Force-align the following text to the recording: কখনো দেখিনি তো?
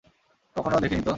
কখনো 0.55 0.77
দেখিনি 0.79 1.01
তো? 1.01 1.09